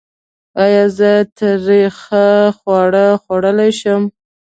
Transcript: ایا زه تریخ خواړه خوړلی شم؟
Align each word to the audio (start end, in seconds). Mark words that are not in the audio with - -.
ایا 0.63 0.85
زه 0.97 1.11
تریخ 1.37 1.95
خواړه 2.57 3.05
خوړلی 3.21 3.71
شم؟ 3.79 4.01